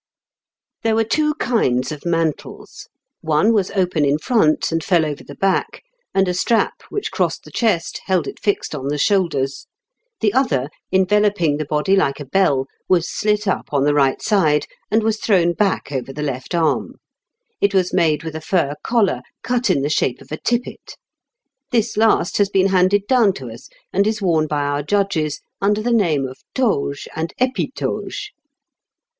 [0.83, 2.87] ]"There were two kinds of mantles;
[3.21, 7.43] one was open in front, and fell over the back, and a strap which crossed
[7.43, 9.67] the chest held it fixed on the shoulders;
[10.19, 14.65] the other, enveloping the body like a bell, was slit up on the right side,
[14.89, 16.95] and was thrown back over the left arm;
[17.61, 20.97] it was made with a fur collar, cut in the shape of a tippet.
[21.71, 25.79] This last has been handed down to us, and is worn by our judges under
[25.79, 28.29] the name of toge and épitoge.